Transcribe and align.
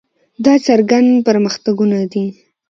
دا 0.45 0.53
څرګند 0.67 1.09
پرمختګونه 1.27 1.99
دي. 2.11 2.25